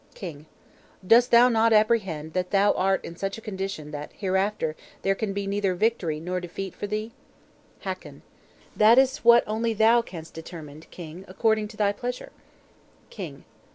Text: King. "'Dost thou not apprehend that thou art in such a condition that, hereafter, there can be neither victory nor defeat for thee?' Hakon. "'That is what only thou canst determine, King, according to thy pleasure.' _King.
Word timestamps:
King. 0.15 0.47
"'Dost 1.05 1.29
thou 1.29 1.47
not 1.47 1.71
apprehend 1.73 2.33
that 2.33 2.49
thou 2.49 2.71
art 2.71 3.05
in 3.05 3.15
such 3.15 3.37
a 3.37 3.39
condition 3.39 3.91
that, 3.91 4.11
hereafter, 4.17 4.75
there 5.03 5.13
can 5.13 5.31
be 5.31 5.45
neither 5.45 5.75
victory 5.75 6.19
nor 6.19 6.39
defeat 6.39 6.73
for 6.73 6.87
thee?' 6.87 7.11
Hakon. 7.81 8.23
"'That 8.75 8.97
is 8.97 9.17
what 9.19 9.43
only 9.45 9.75
thou 9.75 10.01
canst 10.01 10.33
determine, 10.33 10.81
King, 10.89 11.23
according 11.27 11.67
to 11.67 11.77
thy 11.77 11.91
pleasure.' 11.91 12.31
_King. 13.11 13.43